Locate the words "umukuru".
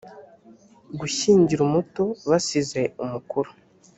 3.03-3.49